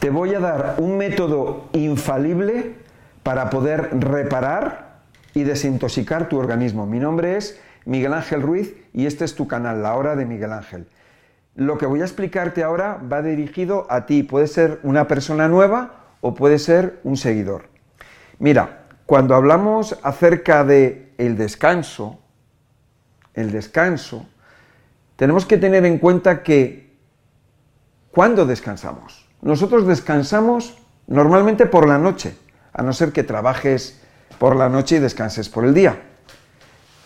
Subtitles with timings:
[0.00, 2.74] te voy a dar un método infalible
[3.22, 5.02] para poder reparar
[5.34, 6.86] y desintoxicar tu organismo.
[6.86, 10.54] Mi nombre es Miguel Ángel Ruiz y este es tu canal, La Hora de Miguel
[10.54, 10.88] Ángel.
[11.54, 14.22] Lo que voy a explicarte ahora va dirigido a ti.
[14.22, 17.68] Puede ser una persona nueva o puede ser un seguidor.
[18.38, 22.18] Mira, cuando hablamos acerca de el descanso,
[23.34, 24.26] el descanso,
[25.16, 26.96] tenemos que tener en cuenta que
[28.12, 29.29] ¿cuándo descansamos?
[29.42, 32.36] Nosotros descansamos normalmente por la noche,
[32.72, 34.00] a no ser que trabajes
[34.38, 36.02] por la noche y descanses por el día.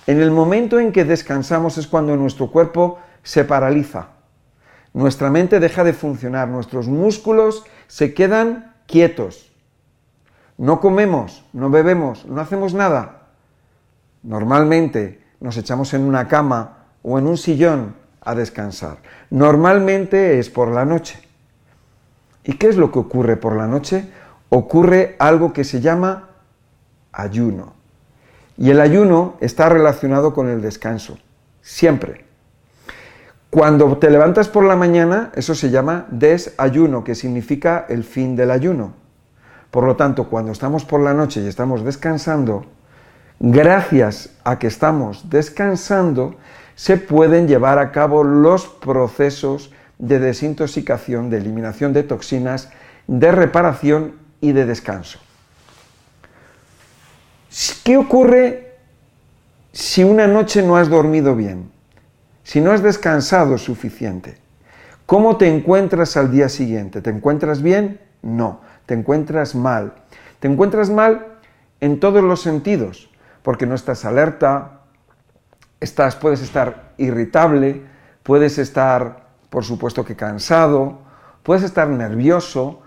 [0.07, 4.09] En el momento en que descansamos es cuando nuestro cuerpo se paraliza,
[4.95, 9.51] nuestra mente deja de funcionar, nuestros músculos se quedan quietos.
[10.57, 13.23] No comemos, no bebemos, no hacemos nada.
[14.23, 18.99] Normalmente nos echamos en una cama o en un sillón a descansar.
[19.31, 21.24] Normalmente es por la noche.
[22.45, 24.09] ¿Y qué es lo que ocurre por la noche?
[24.51, 26.29] Ocurre algo que se llama
[27.11, 27.73] ayuno.
[28.57, 31.19] Y el ayuno está relacionado con el descanso,
[31.63, 32.25] siempre.
[33.51, 38.51] Cuando te levantas por la mañana, eso se llama desayuno, que significa el fin del
[38.51, 38.95] ayuno.
[39.71, 42.67] Por lo tanto, cuando estamos por la noche y estamos descansando,
[43.41, 46.37] gracias a que estamos descansando,
[46.77, 52.71] se pueden llevar a cabo los procesos de desintoxicación, de eliminación de toxinas,
[53.07, 55.19] de reparación y de descanso.
[57.85, 58.77] ¿Qué ocurre
[59.73, 61.71] si una noche no has dormido bien?
[62.43, 64.39] Si no has descansado suficiente.
[65.07, 67.01] ¿Cómo te encuentras al día siguiente?
[67.01, 68.01] ¿Te encuentras bien?
[68.23, 69.95] No, te encuentras mal.
[70.41, 71.39] Te encuentras mal
[71.81, 73.11] en todos los sentidos,
[73.43, 74.81] porque no estás alerta,
[75.81, 77.83] estás, puedes estar irritable,
[78.23, 79.24] puedes estar
[79.55, 80.99] por supuesto que cansado,
[81.45, 82.83] puedes estar nervioso.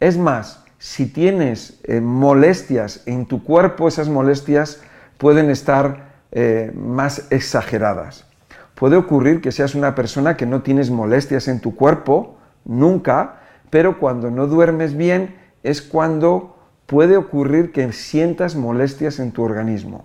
[0.00, 4.82] Es más, si tienes eh, molestias en tu cuerpo, esas molestias
[5.16, 8.26] pueden estar eh, más exageradas.
[8.74, 13.36] Puede ocurrir que seas una persona que no tienes molestias en tu cuerpo, nunca,
[13.70, 20.04] pero cuando no duermes bien es cuando puede ocurrir que sientas molestias en tu organismo.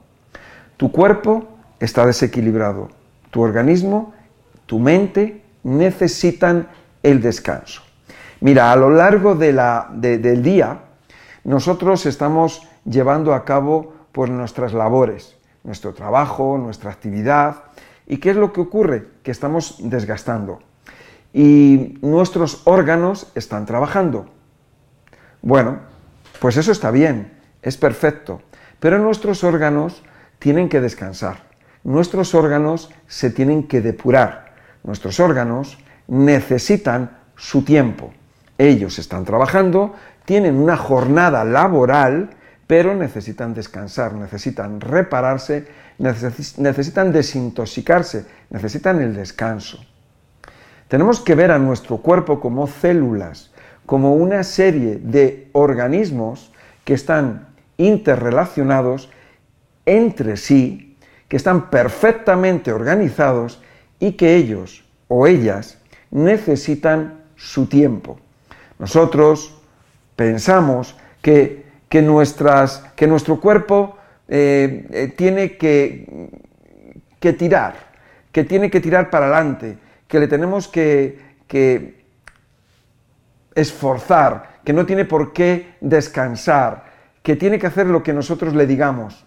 [0.77, 1.49] Tu cuerpo
[1.81, 2.87] está desequilibrado,
[3.31, 4.13] tu organismo,
[4.65, 6.67] tu mente necesitan
[7.03, 7.81] el descanso.
[8.41, 10.79] Mira, a lo largo del día,
[11.43, 17.63] nosotros estamos llevando a cabo pues, nuestras labores, nuestro trabajo, nuestra actividad.
[18.07, 19.07] ¿Y qué es lo que ocurre?
[19.23, 20.59] Que estamos desgastando.
[21.33, 24.27] Y nuestros órganos están trabajando.
[25.41, 25.79] Bueno,
[26.39, 28.41] pues eso está bien, es perfecto.
[28.79, 30.01] Pero nuestros órganos
[30.39, 31.43] tienen que descansar.
[31.83, 34.48] Nuestros órganos se tienen que depurar
[34.83, 38.11] nuestros órganos necesitan su tiempo.
[38.57, 39.93] Ellos están trabajando,
[40.25, 42.31] tienen una jornada laboral,
[42.67, 49.79] pero necesitan descansar, necesitan repararse, necesitan desintoxicarse, necesitan el descanso.
[50.87, 53.51] Tenemos que ver a nuestro cuerpo como células,
[53.85, 56.51] como una serie de organismos
[56.83, 57.47] que están
[57.77, 59.09] interrelacionados
[59.85, 60.97] entre sí,
[61.27, 63.61] que están perfectamente organizados
[63.99, 65.77] y que ellos o ellas
[66.11, 68.19] necesitan su tiempo.
[68.77, 69.55] Nosotros
[70.15, 76.29] pensamos que, que, nuestras, que nuestro cuerpo eh, eh, tiene que,
[77.19, 77.75] que, tirar,
[78.31, 79.77] que tiene que tirar para adelante,
[80.07, 82.05] que le tenemos que, que
[83.55, 86.85] esforzar, que no tiene por qué descansar,
[87.23, 89.25] que tiene que hacer lo que nosotros le digamos.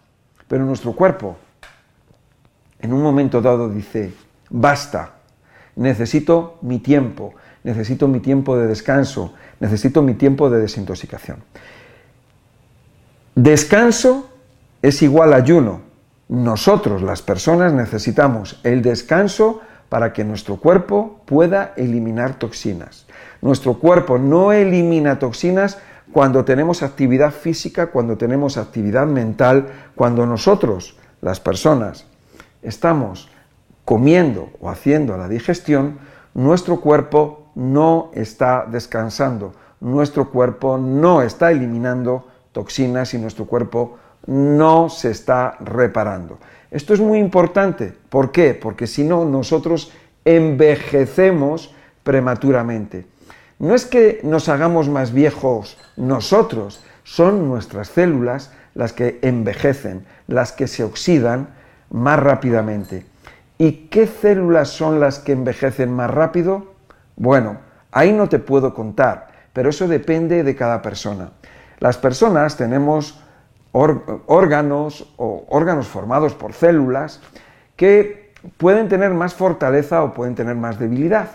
[0.49, 1.37] Pero nuestro cuerpo,
[2.81, 4.12] en un momento dado, dice,
[4.53, 5.15] basta,
[5.75, 11.39] necesito mi tiempo, necesito mi tiempo de descanso, necesito mi tiempo de desintoxicación.
[13.35, 14.29] Descanso
[14.83, 15.81] es igual a ayuno.
[16.29, 23.07] Nosotros, las personas, necesitamos el descanso para que nuestro cuerpo pueda eliminar toxinas.
[23.41, 25.79] Nuestro cuerpo no elimina toxinas
[26.12, 32.06] cuando tenemos actividad física, cuando tenemos actividad mental, cuando nosotros, las personas,
[32.62, 33.31] estamos
[33.84, 35.99] comiendo o haciendo la digestión,
[36.34, 44.88] nuestro cuerpo no está descansando, nuestro cuerpo no está eliminando toxinas y nuestro cuerpo no
[44.88, 46.38] se está reparando.
[46.70, 47.93] Esto es muy importante.
[48.08, 48.55] ¿Por qué?
[48.55, 49.93] Porque si no, nosotros
[50.25, 53.06] envejecemos prematuramente.
[53.58, 60.52] No es que nos hagamos más viejos nosotros, son nuestras células las que envejecen, las
[60.52, 61.49] que se oxidan
[61.90, 63.05] más rápidamente.
[63.62, 66.73] ¿Y qué células son las que envejecen más rápido?
[67.14, 67.59] Bueno,
[67.93, 71.31] ahí no te puedo contar, pero eso depende de cada persona.
[71.79, 73.23] Las personas tenemos
[73.70, 77.20] órganos o órganos formados por células
[77.76, 81.29] que pueden tener más fortaleza o pueden tener más debilidad.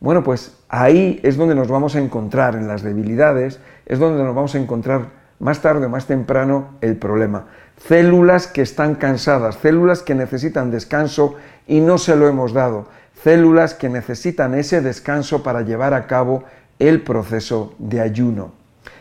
[0.00, 4.34] Bueno, pues ahí es donde nos vamos a encontrar, en las debilidades, es donde nos
[4.34, 7.46] vamos a encontrar más tarde o más temprano el problema.
[7.86, 11.36] Células que están cansadas, células que necesitan descanso
[11.66, 12.86] y no se lo hemos dado,
[13.22, 16.44] células que necesitan ese descanso para llevar a cabo
[16.78, 18.52] el proceso de ayuno.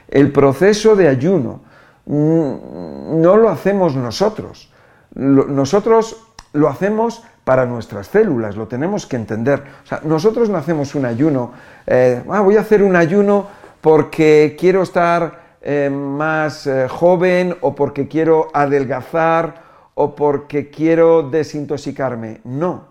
[0.07, 1.61] El proceso de ayuno
[2.05, 4.71] mm, no lo hacemos nosotros.
[5.13, 9.63] Nosotros lo hacemos para nuestras células, lo tenemos que entender.
[10.03, 11.53] Nosotros no hacemos un ayuno,
[11.85, 13.47] eh, ah, voy a hacer un ayuno
[13.81, 19.63] porque quiero estar eh, más eh, joven o porque quiero adelgazar
[19.95, 22.39] o porque quiero desintoxicarme.
[22.45, 22.85] No,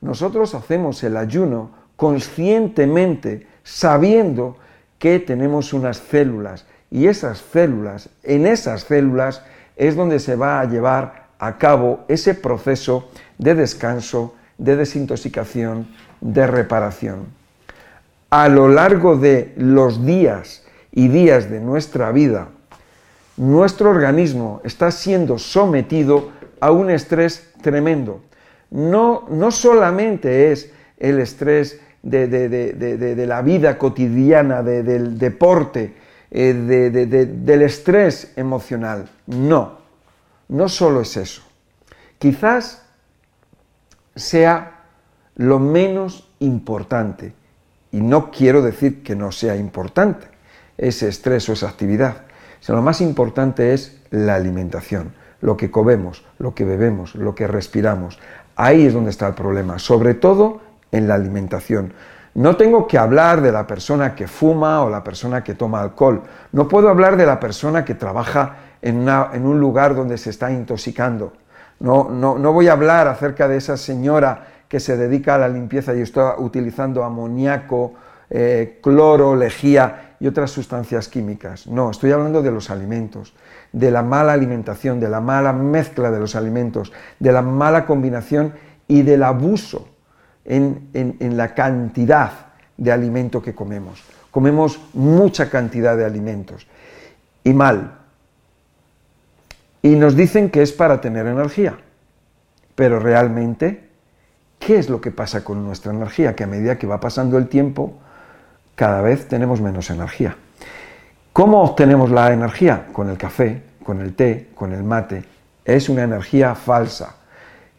[0.00, 4.56] nosotros hacemos el ayuno conscientemente, sabiendo
[5.00, 9.42] que tenemos unas células y esas células, en esas células
[9.74, 15.88] es donde se va a llevar a cabo ese proceso de descanso, de desintoxicación,
[16.20, 17.26] de reparación.
[18.30, 20.61] A lo largo de los días
[20.92, 22.48] y días de nuestra vida,
[23.36, 26.30] nuestro organismo está siendo sometido
[26.60, 28.22] a un estrés tremendo.
[28.70, 35.94] No, no solamente es el estrés de, la vida cotidiana, del deporte,
[36.30, 39.08] eh, del estrés emocional.
[39.26, 39.78] No,
[40.48, 41.42] no solo es eso.
[42.18, 42.82] Quizás
[44.14, 44.84] sea
[45.36, 47.32] lo menos importante,
[47.90, 50.31] y no quiero decir que no sea importante
[50.82, 52.16] ese estrés o esa actividad,
[52.60, 57.46] sino lo más importante es la alimentación, lo que comemos, lo que bebemos, lo que
[57.46, 58.18] respiramos.
[58.56, 61.92] Ahí es donde está el problema, sobre todo en la alimentación.
[62.34, 66.22] No tengo que hablar de la persona que fuma o la persona que toma alcohol.
[66.50, 71.32] No puedo hablar de la persona que trabaja en, un lugar donde se está intoxicando.
[71.78, 75.94] No, no, voy a hablar acerca de esa señora que se dedica a la limpieza
[75.94, 77.94] y está utilizando amoníaco,
[78.30, 81.66] eh, cloro, lejía y otras sustancias químicas.
[81.66, 83.34] No, estoy hablando de los alimentos,
[83.72, 88.54] de la mala alimentación, de la mala mezcla de los alimentos, de la mala combinación
[88.86, 89.88] y del abuso
[90.44, 92.30] en, la cantidad
[92.76, 94.00] de alimento que comemos.
[94.30, 96.68] Comemos mucha cantidad de alimentos
[97.42, 97.98] y mal.
[99.82, 101.80] Y nos dicen que es para tener energía.
[102.76, 103.88] Pero realmente,
[104.60, 106.36] ¿qué es lo que pasa con nuestra energía?
[106.36, 107.98] Que a medida que va pasando el tiempo,
[108.74, 110.36] cada vez tenemos menos energía.
[111.32, 112.86] ¿Cómo obtenemos la energía?
[112.92, 115.24] Con el café, con el té, con el mate.
[115.64, 117.16] Es una energía falsa,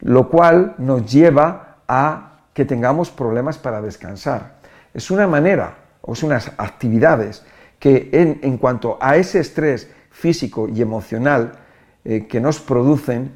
[0.00, 4.54] lo cual nos lleva a que tengamos problemas para descansar.
[4.92, 7.44] Es una manera, o son unas actividades
[7.78, 11.52] que en, cuanto a ese estrés físico y emocional
[12.04, 13.32] eh, que nos producen,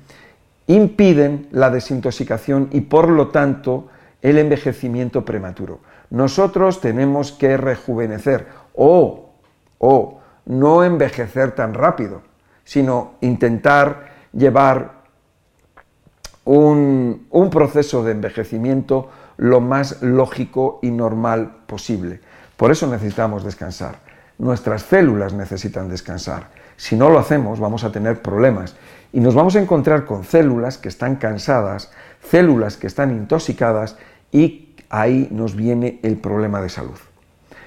[0.69, 3.89] impiden la desintoxicación y por lo tanto
[4.23, 5.81] el envejecimiento prematuro.
[6.11, 9.31] Nosotros tenemos que rejuvenecer o,
[9.79, 12.23] o no envejecer tan rápido,
[12.65, 14.99] sino intentar llevar
[16.49, 22.21] un, proceso de envejecimiento lo más lógico y normal posible.
[22.57, 23.97] Por eso necesitamos descansar.
[24.39, 26.49] Nuestras células necesitan descansar.
[26.77, 28.77] Si no lo hacemos, vamos a tener problemas
[29.13, 31.91] y nos vamos a encontrar con células que están cansadas,
[32.23, 33.97] células que están intoxicadas
[34.33, 36.99] y ahí nos viene el problema de salud.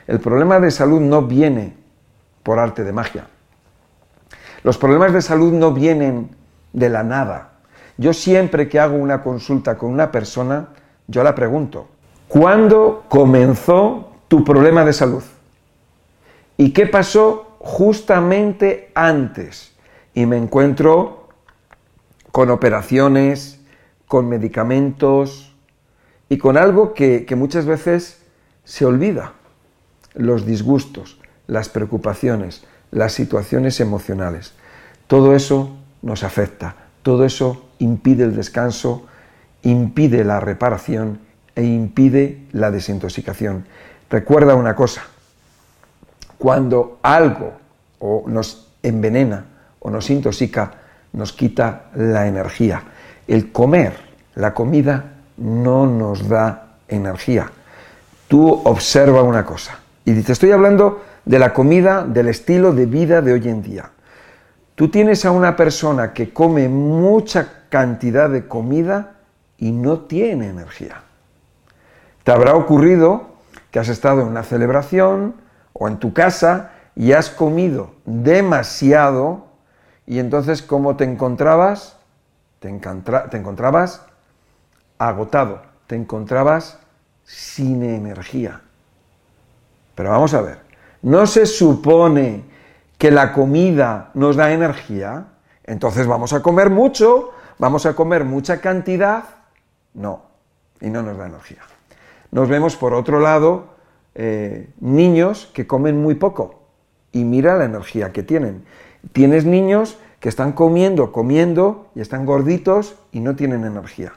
[0.08, 1.76] El problema de salud no viene
[2.44, 3.28] por arte de magia.
[4.64, 6.36] Los problemas de salud no vienen
[6.74, 7.54] de la nada.
[7.98, 10.70] Yo siempre que hago una consulta con una persona,
[11.08, 11.88] yo la pregunto,
[12.28, 15.24] ¿cuándo comenzó tu problema de salud?
[16.58, 19.74] ¿Y qué pasó justamente antes?
[20.14, 21.30] Y me encuentro
[22.32, 23.60] con operaciones,
[24.08, 25.51] con medicamentos
[26.32, 28.22] y con algo que, que muchas veces
[28.64, 29.34] se olvida,
[30.14, 34.54] los disgustos, las preocupaciones, las situaciones emocionales.
[35.08, 39.06] Todo eso nos afecta, todo eso impide el descanso,
[39.64, 41.20] impide la reparación
[41.54, 43.66] e impide la desintoxicación.
[44.10, 45.02] Recuerda una cosa,
[46.38, 47.56] cuando algo
[48.00, 49.48] o nos envenena
[49.82, 50.76] o nos intoxica,
[51.12, 52.84] nos quita la energía.
[53.28, 53.98] El comer,
[54.36, 57.52] la comida, no nos da energía.
[58.28, 59.80] Tú observa una cosa.
[60.06, 63.92] Y te estoy hablando de la comida, del estilo de vida de hoy en día.
[64.76, 69.18] Tú tienes a una persona que come mucha cantidad de comida
[69.58, 71.02] y no tiene energía.
[72.24, 73.32] Te habrá ocurrido
[73.70, 75.36] que has estado en una celebración,
[75.74, 79.48] o en tu casa y has comido demasiado
[80.06, 81.98] y entonces ¿cómo te encontrabas?
[82.60, 82.70] Te,
[83.32, 84.06] te encontrabas
[85.10, 86.80] agotado, te encontrabas
[87.24, 88.62] sin energía.
[89.96, 90.60] Pero vamos a ver,
[91.02, 92.44] ¿no se supone
[92.98, 95.26] que la comida nos da energía?
[95.64, 99.24] Entonces vamos a comer mucho, vamos a comer mucha cantidad.
[99.94, 100.24] No,
[100.80, 101.62] y no nos da energía.
[102.32, 103.66] Nos vemos por otro lado
[104.16, 106.62] eh, niños que comen muy poco
[107.12, 108.66] y mira la energía que tienen.
[109.14, 114.14] Tienes niños que están comiendo, comiendo y están gorditos y no tienen energía.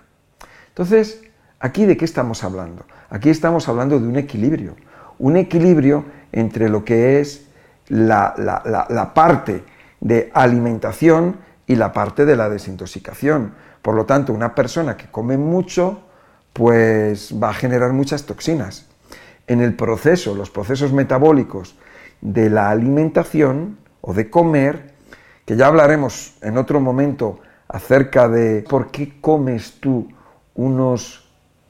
[0.74, 1.22] Entonces,
[1.60, 2.84] ¿aquí de qué estamos hablando?
[3.08, 4.74] Aquí estamos hablando de un equilibrio,
[5.20, 7.46] un equilibrio entre lo que es
[7.86, 9.62] la, parte
[10.00, 11.36] de alimentación
[11.68, 13.54] y la parte de la desintoxicación.
[13.82, 16.00] Por lo tanto, una persona que come mucho,
[16.52, 18.88] pues va a generar muchas toxinas.
[19.46, 21.76] En el proceso, los procesos metabólicos
[22.20, 24.92] de la alimentación o de comer,
[25.44, 27.38] que ya hablaremos en otro momento
[27.68, 30.08] acerca de por qué comes tú
[30.54, 31.24] unos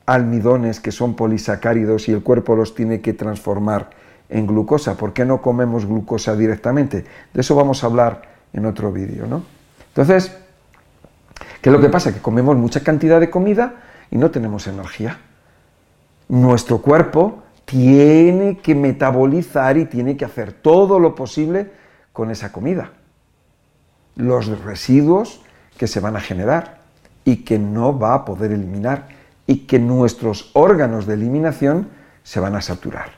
[0.06, 3.90] almidones que son polisacáridos y el cuerpo los tiene que transformar
[4.28, 4.96] en glucosa.
[4.96, 7.04] ¿Por qué no comemos glucosa directamente?
[7.32, 8.22] De eso vamos a hablar
[8.52, 9.42] en otro vídeo, ¿no?
[9.88, 10.36] Entonces,
[11.60, 12.12] ¿qué es lo que pasa?
[12.12, 15.18] Que comemos mucha cantidad de comida y no tenemos energía.
[16.28, 21.70] Nuestro cuerpo tiene que metabolizar y tiene que hacer todo lo posible
[22.12, 22.92] con esa comida.
[24.16, 25.42] Los residuos
[25.78, 26.83] que se van a generar
[27.24, 29.08] y que no va a poder eliminar
[29.46, 31.88] y que nuestros órganos de eliminación
[32.22, 33.10] se van a saturar.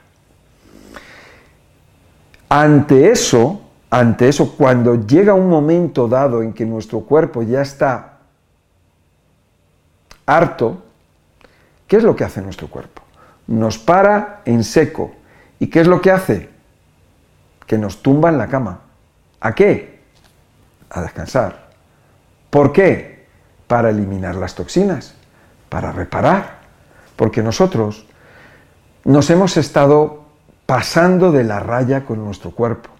[2.48, 8.18] Ante eso, ante eso, cuando llega un momento dado en que nuestro cuerpo ya está
[10.24, 10.82] harto,
[11.86, 13.02] ¿qué es lo que hace nuestro cuerpo?
[13.46, 15.12] Nos para en seco.
[15.58, 16.50] ¿Y qué es lo que hace?
[17.66, 18.80] Que nos tumba en la cama.
[19.40, 20.00] ¿A qué?
[20.90, 21.70] A descansar.
[22.50, 23.15] ¿Por qué?
[23.66, 25.14] Para eliminar las toxinas,
[25.68, 26.60] para reparar.
[27.16, 28.06] Porque nosotros
[29.04, 30.24] nos hemos estado
[30.66, 32.90] pasando de la raya con nuestro cuerpo.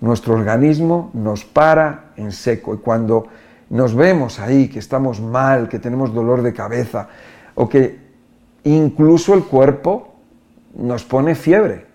[0.00, 3.28] Nuestro organismo nos para en seco y cuando
[3.70, 7.08] nos vemos ahí que estamos mal, que tenemos dolor de cabeza
[7.54, 7.98] o que
[8.64, 10.14] incluso el cuerpo
[10.76, 11.86] nos pone fiebre,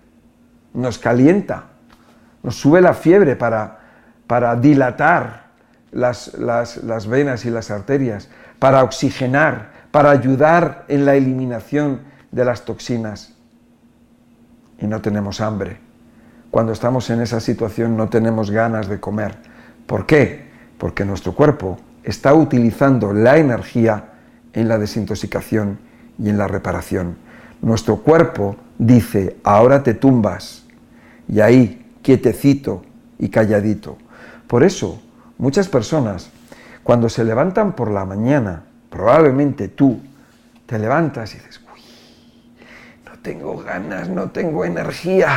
[0.74, 1.66] nos calienta,
[2.42, 3.78] nos sube la fiebre para,
[4.26, 5.51] para dilatar
[5.92, 13.34] las, venas y las arterias, para oxigenar, para ayudar en la eliminación de las toxinas.
[14.78, 15.78] Y no tenemos hambre.
[16.50, 19.36] Cuando estamos en esa situación no tenemos ganas de comer.
[19.86, 20.52] ¿Por qué?
[20.82, 24.14] porque nuestro cuerpo está utilizando la energía
[24.52, 25.78] en la desintoxicación
[26.18, 27.18] y en la reparación.
[27.60, 30.64] Nuestro cuerpo dice, ahora te tumbas,
[31.28, 32.82] y ahí, quietecito
[33.20, 33.96] y calladito.
[34.48, 35.00] Por eso,
[35.42, 36.30] muchas personas,
[36.82, 40.00] cuando se levantan por la mañana, probablemente tú,
[40.64, 41.82] te levantas y dices, uy,
[43.04, 45.28] no tengo ganas, no tengo energía,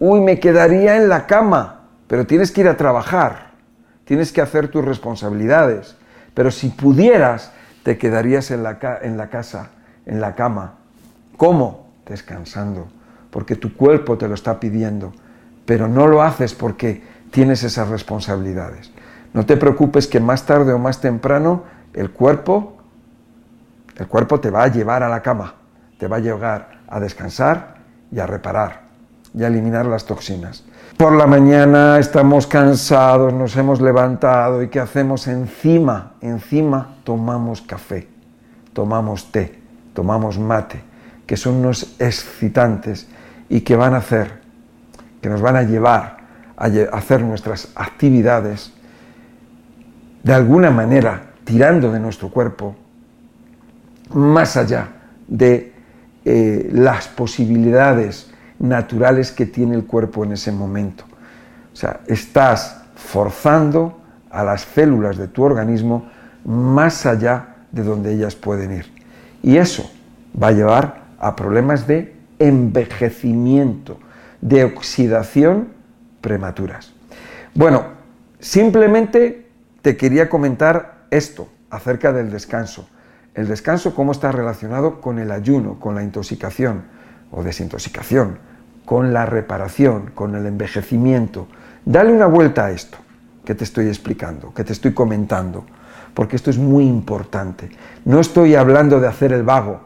[0.00, 3.46] uy, me quedaría en la cama, pero tienes que ir a trabajar
[4.06, 5.96] tienes que hacer tus responsabilidades.
[6.32, 7.52] Pero si pudieras,
[7.82, 9.70] te quedarías en la, en la casa,
[10.06, 10.76] en la cama.
[11.36, 11.90] ¿Cómo?
[12.06, 12.88] Descansando,
[13.30, 15.12] porque tu cuerpo te lo está pidiendo,
[15.66, 18.90] pero no lo haces porque tienes esas responsabilidades.
[19.36, 21.62] No te preocupes que más tarde o más temprano
[21.92, 22.78] el cuerpo,
[23.96, 25.54] el cuerpo te va a llevar a la cama,
[25.98, 27.76] te va a llevar a descansar
[28.10, 28.86] y a reparar
[29.32, 30.64] y a eliminar las toxinas
[30.96, 35.26] por la mañana estamos cansados, nos hemos levantado y ¿qué hacemos?
[35.26, 38.08] Encima, encima tomamos café,
[38.72, 39.60] tomamos té,
[39.92, 40.82] tomamos mate,
[41.26, 43.08] que son unos excitantes
[43.50, 44.40] y que van a hacer,
[45.20, 46.16] que nos van a llevar
[46.56, 46.66] a
[46.96, 48.72] hacer nuestras actividades
[50.26, 52.74] de alguna manera tirando de nuestro cuerpo
[54.12, 54.88] más allá
[55.28, 55.72] de
[56.24, 61.04] eh, las posibilidades naturales que tiene el cuerpo en ese momento.
[61.72, 66.08] O sea, estás forzando a las células de tu organismo
[66.44, 68.86] más allá de donde ellas pueden ir.
[69.44, 69.88] Y eso
[70.42, 74.00] va a llevar a problemas de envejecimiento,
[74.40, 75.68] de oxidación
[76.20, 76.92] prematuras.
[77.54, 77.84] Bueno,
[78.40, 79.45] simplemente
[79.86, 82.88] te quería comentar esto acerca del descanso.
[83.36, 86.82] El descanso, cómo está relacionado con el ayuno, con la intoxicación
[87.30, 88.40] o desintoxicación,
[88.84, 91.46] con la reparación, con el envejecimiento.
[91.84, 92.98] Dale una vuelta a esto
[93.44, 95.64] que te estoy explicando, que te estoy comentando,
[96.14, 97.70] porque esto es muy importante.
[98.04, 99.82] No estoy hablando de hacer el vago,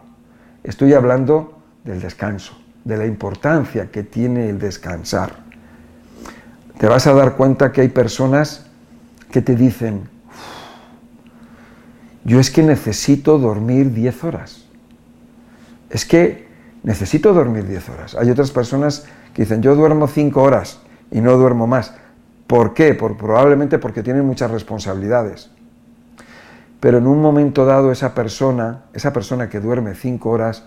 [0.65, 5.41] estoy hablando del descanso, de la importancia que tiene el descansar.
[6.79, 8.70] Te vas a dar cuenta que hay personas
[9.31, 10.09] que te dicen,
[12.25, 14.65] yo es que necesito dormir 10 horas.
[15.89, 16.49] Es que
[16.83, 18.15] necesito dormir 10 horas.
[18.15, 21.95] Hay otras personas que dicen, yo duermo 5 horas y no duermo más.
[22.47, 22.95] ¿Por qué?
[22.95, 25.51] Por, probablemente porque tienen muchas responsabilidades.
[26.81, 30.65] Pero en un momento dado esa persona, esa persona que duerme 5 horas,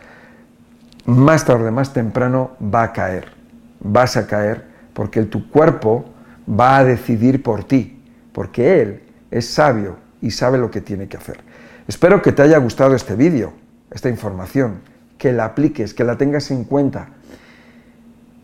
[1.05, 3.31] más tarde, más temprano va a caer.
[3.79, 6.05] Vas a caer porque tu cuerpo
[6.47, 8.02] va a decidir por ti,
[8.33, 11.39] porque él es sabio y sabe lo que tiene que hacer.
[11.87, 13.53] Espero que te haya gustado este vídeo,
[13.91, 14.81] esta información,
[15.17, 17.09] que la apliques, que la tengas en cuenta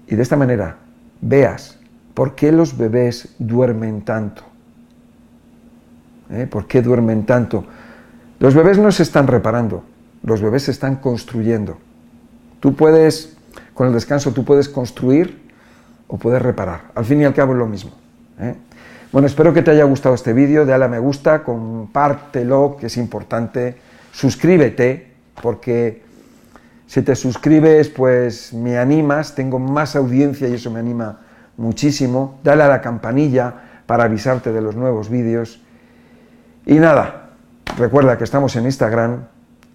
[0.08, 0.77] y de esta manera
[1.22, 1.77] veas
[2.13, 4.43] por qué los bebés duermen tanto.
[6.31, 6.48] ¿Eh?
[6.50, 7.65] ¿Por qué duermen tanto?
[8.39, 9.84] Los bebés no se están reparando,
[10.24, 11.77] los bebés se están construyendo.
[12.60, 13.38] Tú puedes,
[13.74, 15.50] con el descanso, tú puedes construir
[16.08, 16.91] o puedes reparar.
[16.96, 17.91] Al fin y al cabo es lo mismo.
[18.39, 18.55] ¿eh?
[19.12, 22.98] Bueno, espero que te haya gustado este vídeo, dale a me gusta, compártelo, que es
[22.98, 23.78] importante,
[24.12, 25.12] suscríbete,
[25.42, 26.04] porque
[26.86, 31.22] si te suscribes, pues me animas, tengo más audiencia y eso me anima
[31.58, 32.39] muchísimo.
[32.44, 33.54] Dale a la campanilla
[33.86, 35.62] para avisarte de los nuevos vídeos.
[36.66, 37.30] Y nada,
[37.78, 39.25] recuerda que estamos en Instagram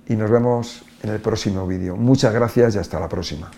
[0.09, 1.97] y nos vemos en el próximo vídeo.
[1.97, 3.50] Muchas gracias y hasta la próxima.